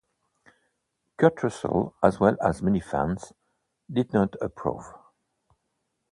[1.17, 3.33] Kurt Russell, as well as many fans,
[3.93, 4.91] did not approve.